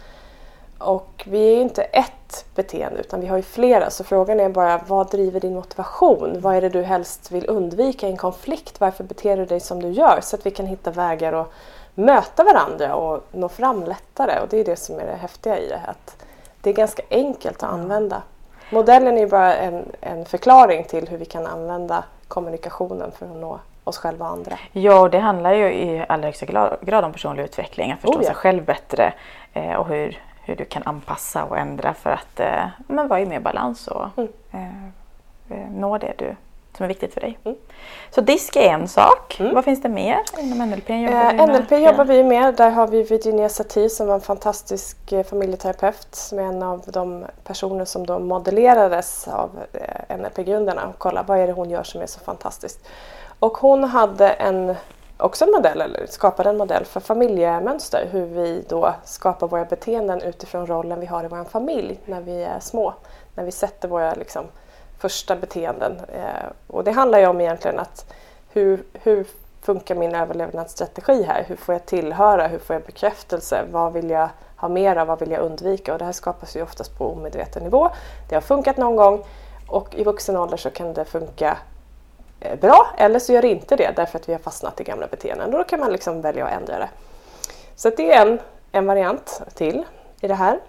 Och 0.78 1.24
vi 1.28 1.50
är 1.50 1.56
ju 1.56 1.62
inte 1.62 1.84
ett 1.84 2.46
beteende 2.56 3.00
utan 3.00 3.22
vi 3.22 3.28
har 3.28 3.38
ju 3.38 3.44
flera 3.44 3.90
så 3.90 4.04
frågan 4.04 4.40
är 4.40 4.50
bara 4.50 4.82
vad 4.88 5.12
driver 5.12 5.40
din 5.40 5.56
motivation? 5.56 6.38
Vad 6.40 6.56
är 6.56 6.62
det 6.62 6.70
du 6.70 6.84
helst 6.84 7.32
vill 7.32 7.50
undvika 7.50 8.08
i 8.08 8.12
en 8.12 8.18
konflikt? 8.18 8.80
Varför 8.80 9.04
beter 9.04 9.38
du 9.38 9.46
dig 9.46 9.60
som 9.60 9.82
du 9.82 9.90
gör? 9.90 10.20
Så 10.22 10.36
att 10.36 10.46
vi 10.46 10.52
kan 10.52 10.66
hitta 10.66 10.92
vägar 10.92 11.34
att 11.34 11.52
möta 11.96 12.44
varandra 12.44 12.96
och 12.96 13.24
nå 13.32 13.50
fram 13.50 13.84
lättare 13.84 14.40
och 14.40 14.48
det 14.50 14.58
är 14.58 14.66
det 14.66 14.76
som 14.76 15.00
är 15.00 15.06
det 15.06 15.16
häftiga 15.16 15.60
i 15.60 15.68
det. 15.68 15.82
Att 15.88 16.16
det 16.62 16.70
är 16.70 16.74
ganska 16.74 17.04
enkelt 17.10 17.64
att 17.64 17.70
använda. 17.70 18.22
Modellen 18.70 19.18
är 19.18 19.28
bara 19.28 19.56
en, 19.56 19.86
en 20.02 20.26
förklaring 20.26 20.84
till 20.84 21.08
hur 21.10 21.18
vi 21.18 21.26
kan 21.26 21.46
använda 21.48 22.04
kommunikationen 22.28 23.12
för 23.12 23.26
att 23.26 23.36
nå 23.36 23.60
oss 23.84 23.98
själva 23.98 24.26
och 24.26 24.32
andra. 24.32 24.60
Ja, 24.72 25.00
och 25.02 25.10
det 25.10 25.20
handlar 25.20 25.54
ju 25.54 25.74
i 25.74 26.06
allra 26.10 26.26
högsta 26.26 26.46
gra- 26.46 26.78
grad 26.86 27.06
om 27.06 27.12
personlig 27.12 27.44
utveckling. 27.44 27.92
Att 27.92 28.00
förstå 28.00 28.18
Oh, 28.18 28.24
ja. 28.24 28.28
sig 28.28 28.36
själv 28.36 28.66
bättre 28.66 29.14
eh, 29.54 29.74
och 29.74 29.88
hur, 29.88 30.22
hur 30.44 30.56
du 30.56 30.66
kan 30.66 30.84
anpassa 30.86 31.44
och 31.44 31.58
ändra 31.58 31.94
för 31.94 32.10
att 32.10 32.40
eh, 32.40 32.68
men 32.88 33.08
vara 33.08 33.20
i 33.22 33.26
mer 33.26 33.40
balans 33.40 33.88
och 33.88 34.06
Mm. 34.18 34.30
eh, 34.52 35.58
eh, 35.58 35.70
nå 35.72 35.98
det 35.98 36.14
du, 36.18 36.36
som 36.78 36.84
är 36.84 36.88
viktigt 36.88 37.14
för 37.14 37.22
dig. 37.22 37.40
Mm. 37.46 37.58
Så 38.12 38.22
disk 38.22 38.56
är 38.56 38.62
en 38.70 38.88
sak. 38.88 39.42
Vad 39.54 39.64
finns 39.66 39.82
det 39.82 39.90
mer 39.90 40.20
inom 40.40 40.70
NLP? 40.70 40.90
Jobbar 40.90 41.18
Eh, 41.30 41.36
med? 41.36 41.50
NLP 41.50 41.72
jobbar 41.72 42.06
vi 42.06 42.24
med. 42.24 42.56
Där 42.56 42.70
har 42.70 42.88
vi 42.88 43.04
Virginia 43.04 43.50
Satir 43.50 43.90
som 43.90 44.08
var 44.08 44.16
en 44.16 44.22
fantastisk 44.22 45.12
eh, 45.12 45.24
familjeterapeut 45.24 46.08
som 46.12 46.40
är 46.40 46.44
en 46.44 46.64
av 46.64 46.82
de 46.86 47.26
personer 47.44 47.86
som 47.86 48.06
då 48.06 48.20
modellerades 48.20 49.28
av 49.28 49.50
eh, 49.74 50.18
NLP-grundarna. 50.18 50.88
Och 50.88 50.98
kolla 50.98 51.24
vad 51.24 51.40
är 51.40 51.48
det 51.48 51.54
hon 51.54 51.70
gör 51.70 51.84
som 51.84 52.02
är 52.02 52.06
så 52.06 52.20
fantastiskt. 52.20 52.80
Och 53.40 53.58
hon 53.58 53.84
hade 53.84 54.30
en, 54.30 54.76
också 55.18 55.46
en 55.46 55.52
modell, 55.52 55.82
eller 55.82 56.06
skapade 56.08 56.50
en 56.50 56.58
modell 56.58 56.86
för 56.86 57.00
familjemönster. 57.00 58.08
Hur 58.12 58.26
vi 58.26 58.64
då 58.70 58.94
skapar 59.06 59.48
våra 59.48 59.66
beteenden 59.66 60.22
utifrån 60.22 60.68
rollen 60.68 61.00
vi 61.00 61.06
har 61.06 61.24
i 61.24 61.28
vår 61.28 61.44
familj 61.44 62.00
när 62.06 62.22
vi 62.22 62.44
är 62.44 62.60
små. 62.60 62.94
När 63.36 63.44
vi 63.44 63.52
sätter 63.52 63.88
våra 63.88 64.14
liksom, 64.14 64.44
första 65.00 65.36
beteenden. 65.36 66.00
Eh, 66.14 66.50
och 66.68 66.84
det 66.84 66.92
handlar 66.92 67.20
ju 67.20 67.28
om 67.28 67.42
egentligen 67.42 67.80
att 67.80 68.14
hur, 68.50 68.84
hur 68.94 69.28
funkar 69.62 69.96
min 69.96 70.16
överlevnadsstrategi 70.16 71.24
här? 71.24 71.44
Hur 71.48 71.56
får 71.56 71.76
jag 71.76 71.86
tillhöra? 71.86 72.48
Hur 72.48 72.60
får 72.60 72.74
jag 72.74 72.84
bekräftelse? 72.84 73.64
Vad 73.72 73.94
vill 73.94 74.10
jag 74.10 74.30
ha 74.56 74.70
mer 74.70 74.96
av? 74.96 75.08
Vad 75.08 75.20
vill 75.20 75.32
jag 75.32 75.42
undvika? 75.42 75.94
Och 75.94 76.00
det 76.00 76.06
här 76.06 76.12
skapas 76.12 76.56
ju 76.56 76.62
oftast 76.62 76.98
på 76.98 77.12
omedveten 77.12 77.64
nivå. 77.64 77.90
Det 78.30 78.36
har 78.36 78.42
funkat 78.42 78.78
någon 78.78 78.96
gång 78.96 79.24
och 79.68 79.96
i 79.96 80.04
vuxen 80.04 80.38
ålder 80.38 80.58
så 80.58 80.70
kan 80.70 80.94
det 80.94 81.06
funka 81.06 81.58
eh, 82.40 82.60
bra 82.60 82.88
eller 82.98 83.20
så 83.20 83.34
gör 83.34 83.42
det 83.42 83.48
inte 83.48 83.76
det 83.76 83.92
därför 83.96 84.20
att 84.20 84.30
vi 84.30 84.34
har 84.34 84.40
fastnat 84.40 84.82
i 84.82 84.84
gamla 84.84 85.08
beteenden. 85.08 85.54
Och 85.54 85.60
då 85.60 85.64
kan 85.64 85.80
man 85.80 85.92
liksom 85.92 86.22
välja 86.22 86.46
att 86.46 86.54
ändra 86.54 86.80
det. 86.80 86.90
Så 87.76 87.90
det 87.90 88.14
är 88.14 88.28
en, 88.28 88.40
en 88.72 88.88
variant 88.88 89.42
till 89.56 89.86
i 90.22 90.28
det 90.28 90.36
här. 90.36 90.60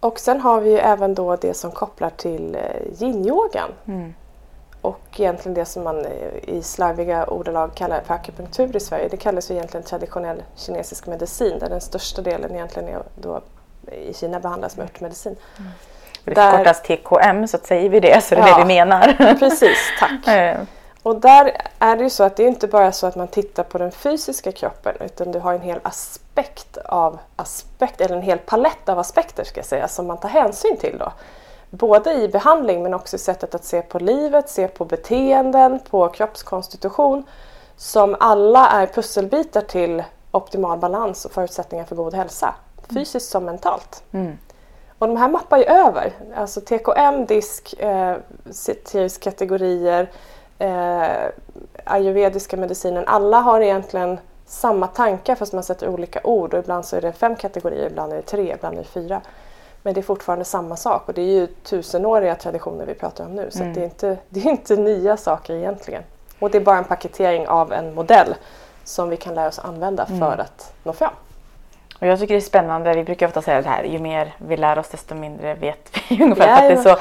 Och 0.00 0.20
sen 0.20 0.40
har 0.40 0.60
vi 0.60 0.70
ju 0.70 0.78
även 0.78 1.14
då 1.14 1.36
det 1.36 1.54
som 1.54 1.70
kopplar 1.70 2.10
till 2.10 2.54
eh, 2.54 3.02
yin-yogan. 3.02 3.70
Mm. 3.86 4.14
Och 4.80 5.00
egentligen 5.16 5.54
det 5.54 5.64
som 5.64 5.84
man 5.84 6.04
eh, 6.04 6.10
i 6.46 6.62
slarviga 6.62 7.26
ordalag 7.26 7.74
kallar 7.74 8.00
för 8.00 8.14
akupunktur 8.14 8.76
i 8.76 8.80
Sverige. 8.80 9.08
Det 9.08 9.16
kallas 9.16 9.50
ju 9.50 9.54
egentligen 9.54 9.86
traditionell 9.86 10.42
kinesisk 10.56 11.06
medicin 11.06 11.58
där 11.58 11.68
den 11.68 11.80
största 11.80 12.22
delen 12.22 12.54
egentligen 12.54 12.88
är 12.88 13.02
då 13.14 13.40
i 13.92 14.14
Kina 14.14 14.40
behandlas 14.40 14.76
med 14.76 14.84
örtmedicin. 14.84 15.36
Mm. 15.58 15.70
Det 16.24 16.34
förkortas 16.34 16.82
TKM 16.82 17.48
så 17.48 17.56
att 17.56 17.66
säger 17.66 17.88
vi 17.88 18.00
det 18.00 18.24
så 18.24 18.34
det 18.34 18.40
är 18.40 18.48
ja, 18.48 18.58
det 18.58 18.64
vi 18.64 18.74
menar. 18.74 19.34
Precis, 19.38 19.78
tack. 19.98 20.28
Och 21.02 21.20
där 21.20 21.56
är 21.78 21.96
det 21.96 22.02
ju 22.02 22.10
så 22.10 22.24
att 22.24 22.36
det 22.36 22.42
är 22.42 22.48
inte 22.48 22.66
bara 22.66 22.92
så 22.92 23.06
att 23.06 23.16
man 23.16 23.28
tittar 23.28 23.62
på 23.62 23.78
den 23.78 23.92
fysiska 23.92 24.52
kroppen 24.52 24.94
utan 25.00 25.32
du 25.32 25.38
har 25.38 25.54
en 25.54 25.60
hel 25.60 25.80
aspekt 25.82 26.29
av 26.84 27.18
aspekt, 27.36 28.00
eller 28.00 28.16
en 28.16 28.22
hel 28.22 28.38
palett 28.38 28.88
av 28.88 28.98
aspekter 28.98 29.44
ska 29.44 29.58
jag 29.58 29.66
säga, 29.66 29.88
som 29.88 30.06
man 30.06 30.18
tar 30.18 30.28
hänsyn 30.28 30.76
till 30.76 30.98
då. 30.98 31.12
Både 31.70 32.12
i 32.12 32.28
behandling 32.28 32.82
men 32.82 32.94
också 32.94 33.16
i 33.16 33.18
sättet 33.18 33.54
att 33.54 33.64
se 33.64 33.82
på 33.82 33.98
livet, 33.98 34.48
se 34.48 34.68
på 34.68 34.84
beteenden, 34.84 35.78
på 35.90 36.08
kroppskonstitution 36.08 37.24
som 37.76 38.16
alla 38.20 38.68
är 38.68 38.86
pusselbitar 38.86 39.60
till 39.60 40.04
optimal 40.30 40.78
balans 40.78 41.24
och 41.24 41.32
förutsättningar 41.32 41.84
för 41.84 41.96
god 41.96 42.14
hälsa. 42.14 42.54
Fysiskt 42.94 43.30
som 43.30 43.44
mentalt. 43.44 44.02
Mm. 44.12 44.38
Och 44.98 45.08
de 45.08 45.16
här 45.16 45.28
mappar 45.28 45.58
ju 45.58 45.64
över. 45.64 46.12
Alltså 46.36 46.60
TKM, 46.60 47.26
DISK, 47.26 47.74
eh, 47.80 48.16
kategorier, 49.20 50.10
eh, 50.58 51.30
ayurvediska 51.84 52.56
medicinen. 52.56 53.04
Alla 53.06 53.40
har 53.40 53.60
egentligen 53.60 54.18
samma 54.50 54.86
tankar 54.86 55.34
fast 55.34 55.52
man 55.52 55.62
sätter 55.62 55.88
olika 55.88 56.20
ord 56.24 56.54
och 56.54 56.60
ibland 56.60 56.84
så 56.84 56.96
är 56.96 57.00
det 57.00 57.12
fem 57.12 57.36
kategorier, 57.36 57.86
ibland 57.86 58.12
är 58.12 58.16
det 58.16 58.22
tre, 58.22 58.54
ibland 58.54 58.78
är 58.78 58.82
det 58.82 58.88
fyra. 58.88 59.20
Men 59.82 59.94
det 59.94 60.00
är 60.00 60.02
fortfarande 60.02 60.44
samma 60.44 60.76
sak 60.76 61.08
och 61.08 61.14
det 61.14 61.22
är 61.22 61.40
ju 61.40 61.46
tusenåriga 61.46 62.34
traditioner 62.34 62.86
vi 62.86 62.94
pratar 62.94 63.24
om 63.24 63.34
nu 63.34 63.50
så 63.50 63.62
mm. 63.62 63.74
det, 63.74 63.80
är 63.80 63.84
inte, 63.84 64.16
det 64.28 64.40
är 64.40 64.50
inte 64.50 64.76
nya 64.76 65.16
saker 65.16 65.54
egentligen. 65.54 66.02
Och 66.38 66.50
det 66.50 66.58
är 66.58 66.62
bara 66.62 66.78
en 66.78 66.84
paketering 66.84 67.48
av 67.48 67.72
en 67.72 67.94
modell 67.94 68.34
som 68.84 69.08
vi 69.08 69.16
kan 69.16 69.34
lära 69.34 69.48
oss 69.48 69.58
använda 69.58 70.04
mm. 70.04 70.20
för 70.20 70.38
att 70.38 70.72
nå 70.82 70.92
fram. 70.92 71.12
Och 72.00 72.06
jag 72.06 72.18
tycker 72.18 72.34
det 72.34 72.38
är 72.38 72.40
spännande, 72.40 72.94
vi 72.94 73.04
brukar 73.04 73.26
ofta 73.26 73.42
säga 73.42 73.62
det 73.62 73.68
här, 73.68 73.84
ju 73.84 73.98
mer 73.98 74.34
vi 74.38 74.56
lär 74.56 74.78
oss 74.78 74.88
desto 74.88 75.14
mindre 75.14 75.54
vet 75.54 75.90
vi 76.08 76.22
ungefär. 76.24 76.62
Ja, 76.62 76.68
det, 76.68 76.74
är 76.74 76.82
så, 76.82 76.96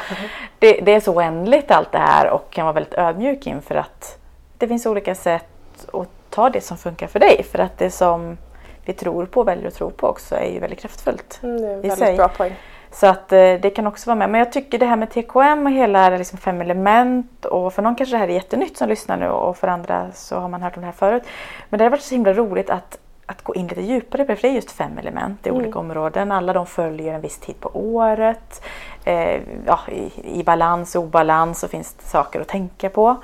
det, 0.60 0.74
det, 0.82 0.92
är 0.92 1.00
så 1.00 1.14
oändligt 1.14 1.72
allt 1.72 1.92
det 1.92 1.98
här 1.98 2.30
och 2.30 2.50
kan 2.50 2.66
vara 2.66 2.74
väldigt 2.74 2.94
ödmjuk 2.94 3.48
inför 3.48 3.76
att 3.76 4.18
det 4.58 4.68
finns 4.68 4.86
olika 4.86 5.16
sätt 5.16 5.46
att 5.94 6.19
ta 6.40 6.50
det 6.50 6.62
som 6.62 6.78
funkar 6.78 7.08
för 7.08 7.20
dig. 7.20 7.44
För 7.44 7.60
att 7.60 7.78
det 7.78 7.92
som 7.92 8.38
vi 8.86 8.94
tror 8.94 9.26
på, 9.26 9.44
väljer 9.44 9.68
att 9.68 9.74
tro 9.74 9.92
på 9.92 10.08
också 10.08 10.36
är 10.36 10.52
ju 10.52 10.60
väldigt 10.60 10.80
kraftfullt. 10.80 11.40
Mm, 11.44 11.62
det 11.62 11.68
är 11.68 11.74
en 11.74 11.82
väldigt 11.82 11.98
sig. 11.98 12.18
bra 12.18 12.28
poäng. 12.28 12.56
Så 12.92 13.08
att 13.08 13.32
eh, 13.32 13.54
det 13.62 13.70
kan 13.76 13.88
också 13.88 14.10
vara 14.10 14.16
med. 14.16 14.30
Men 14.30 14.40
jag 14.40 14.52
tycker 14.52 14.80
det 14.80 14.86
här 14.86 14.96
med 14.96 15.10
TKM 15.10 15.66
och 15.66 15.72
hela 15.72 16.10
liksom 16.10 16.38
fem 16.38 16.62
element 16.62 17.46
och 17.46 17.74
för 17.74 17.82
någon 17.82 17.96
kanske 17.96 18.16
det 18.16 18.20
här 18.20 18.28
är 18.28 18.34
jättenytt 18.34 18.78
som 18.78 18.90
lyssnar 18.90 19.18
nu 19.18 19.28
och 19.28 19.58
för 19.58 19.68
andra 19.68 20.12
så 20.14 20.36
har 20.36 20.50
man 20.50 20.62
hört 20.62 20.76
om 20.76 20.82
det 20.82 20.86
här 20.86 20.94
förut. 20.94 21.24
Men 21.70 21.78
det 21.78 21.84
har 21.86 21.90
varit 21.90 22.02
så 22.02 22.16
himla 22.16 22.34
roligt 22.34 22.70
att 22.70 22.98
att 23.26 23.44
gå 23.44 23.56
in 23.56 23.68
lite 23.68 23.82
djupare 23.82 24.26
på 24.26 24.32
det, 24.32 24.36
för 24.36 24.48
det 24.48 24.52
är 24.52 24.56
just 24.56 24.72
fem 24.72 24.98
element 24.98 25.46
i 25.46 25.50
mm. 25.50 25.62
olika 25.62 25.80
områden. 25.80 26.32
Alla 26.32 26.54
de 26.54 26.66
följer 26.66 27.14
en 27.14 27.22
viss 27.22 27.38
tid 27.38 27.60
på 27.60 27.70
året. 27.74 28.66
Eh, 29.04 29.42
ja, 29.66 29.80
i, 29.92 30.40
i, 30.40 30.44
balans 30.44 30.96
och 30.96 31.04
obalans 31.04 31.60
så 31.60 31.68
finns 31.68 31.94
det 31.94 32.04
saker 32.04 32.42
att 32.42 32.48
tänka 32.48 32.90
på 32.90 33.16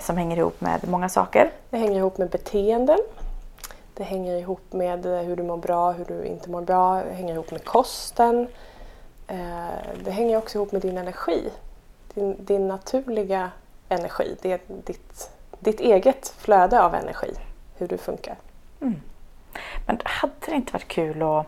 som 0.00 0.16
hänger 0.16 0.36
ihop 0.36 0.60
med 0.60 0.88
många 0.88 1.08
saker. 1.08 1.50
Det 1.70 1.76
hänger 1.76 1.96
ihop 1.96 2.18
med 2.18 2.30
beteenden. 2.30 2.98
Det 3.94 4.04
hänger 4.04 4.36
ihop 4.36 4.72
med 4.72 5.06
hur 5.06 5.36
du 5.36 5.42
mår 5.42 5.56
bra, 5.56 5.92
hur 5.92 6.04
du 6.04 6.24
inte 6.24 6.50
mår 6.50 6.60
bra. 6.60 7.02
Det 7.02 7.14
hänger 7.14 7.34
ihop 7.34 7.50
med 7.50 7.64
kosten. 7.64 8.48
Eh, 9.26 9.36
det 10.04 10.10
hänger 10.10 10.38
också 10.38 10.58
ihop 10.58 10.72
med 10.72 10.82
din 10.82 10.98
energi. 10.98 11.50
Din, 12.14 12.44
din 12.44 12.68
naturliga 12.68 13.50
energi. 13.88 14.36
Det 14.42 14.52
är 14.52 14.60
ditt, 14.66 15.30
ditt 15.58 15.80
eget 15.80 16.28
flöde 16.38 16.82
av 16.82 16.94
energi. 16.94 17.30
Hur 17.76 17.88
du 17.88 17.98
funkar. 17.98 18.36
Mm. 18.80 19.00
Men 19.86 19.98
hade 20.04 20.32
det 20.46 20.54
inte 20.54 20.72
varit 20.72 20.88
kul 20.88 21.22
att, 21.22 21.46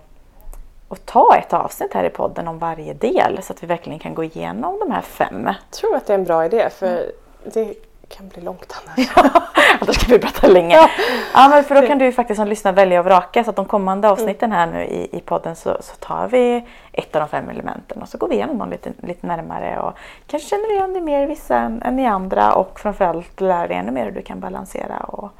att 0.88 1.06
ta 1.06 1.36
ett 1.36 1.52
avsnitt 1.52 1.94
här 1.94 2.04
i 2.04 2.10
podden 2.10 2.48
om 2.48 2.58
varje 2.58 2.94
del 2.94 3.42
så 3.42 3.52
att 3.52 3.62
vi 3.62 3.66
verkligen 3.66 3.98
kan 3.98 4.14
gå 4.14 4.24
igenom 4.24 4.78
de 4.78 4.90
här 4.90 5.02
fem? 5.02 5.44
Jag 5.46 5.70
tror 5.70 5.96
att 5.96 6.06
det 6.06 6.12
är 6.12 6.18
en 6.18 6.24
bra 6.24 6.44
idé 6.44 6.70
för 6.70 6.86
mm. 6.86 7.10
det 7.44 7.74
kan 8.08 8.28
bli 8.28 8.42
långt 8.42 8.74
annars. 8.82 9.10
annars 9.80 9.98
kan 9.98 10.10
vi 10.10 10.18
prata 10.18 10.46
länge. 10.46 10.74
Ja. 10.74 10.90
ja. 11.34 11.48
men 11.48 11.64
för 11.64 11.74
då 11.74 11.86
kan 11.86 11.98
du 11.98 12.12
faktiskt 12.12 12.38
som 12.38 12.48
lyssnar 12.48 12.72
välja 12.72 12.98
och 13.00 13.04
vraka 13.04 13.44
så 13.44 13.50
att 13.50 13.56
de 13.56 13.64
kommande 13.64 14.08
mm. 14.08 14.12
avsnitten 14.12 14.52
här 14.52 14.66
nu 14.66 14.84
i, 14.84 15.16
i 15.16 15.20
podden 15.20 15.56
så, 15.56 15.76
så 15.80 15.96
tar 15.96 16.28
vi 16.28 16.64
ett 16.92 17.16
av 17.16 17.20
de 17.20 17.28
fem 17.28 17.48
elementen 17.48 18.02
och 18.02 18.08
så 18.08 18.18
går 18.18 18.28
vi 18.28 18.34
igenom 18.34 18.58
dem 18.58 18.70
lite, 18.70 18.92
lite 19.02 19.26
närmare 19.26 19.80
och 19.80 19.92
kanske 20.26 20.48
känner 20.48 20.68
du 20.68 20.74
igen 20.74 20.92
dig 20.92 21.02
mer 21.02 21.22
i 21.22 21.26
vissa 21.26 21.56
än, 21.56 21.82
än 21.82 21.98
i 21.98 22.06
andra 22.06 22.54
och 22.54 22.80
framförallt 22.80 23.40
lär 23.40 23.68
dig 23.68 23.76
ännu 23.76 23.92
mer 23.92 24.04
hur 24.04 24.12
du 24.12 24.22
kan 24.22 24.40
balansera 24.40 24.98
och 24.98 25.30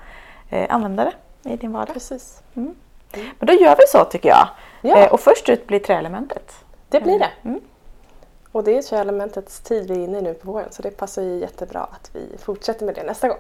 eh, 0.51 0.67
använda 0.75 1.05
det 1.05 1.51
i 1.53 1.57
din 1.57 1.73
vardag. 1.73 1.95
Precis. 1.95 2.43
Mm. 2.57 2.75
Men 3.13 3.47
då 3.47 3.53
gör 3.53 3.77
vi 3.77 3.87
så 3.89 4.05
tycker 4.05 4.29
jag. 4.29 4.49
Ja. 4.81 4.97
Eh, 4.97 5.13
och 5.13 5.21
först 5.21 5.49
ut 5.49 5.67
blir 5.67 5.79
träelementet. 5.79 6.65
Det 6.89 7.01
blir 7.01 7.19
det. 7.19 7.31
Mm. 7.45 7.61
Och 8.53 8.65
det 8.65 8.79
är 8.79 8.83
träelementets 8.83 9.61
tid 9.61 9.89
vi 9.89 9.95
är 9.95 10.05
inne 10.05 10.19
i 10.19 10.23
nu 10.23 10.35
på 10.35 10.53
våren 10.53 10.73
så 10.73 10.83
det 10.83 10.91
passar 10.91 11.23
ju 11.23 11.39
jättebra 11.39 11.81
att 11.81 12.11
vi 12.13 12.39
fortsätter 12.39 12.87
med 12.87 12.95
det 12.95 13.03
nästa 13.03 13.29
gång. 13.29 13.39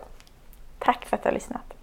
Tack 0.78 1.06
för 1.06 1.16
att 1.16 1.22
du 1.22 1.28
har 1.28 1.34
lyssnat. 1.34 1.77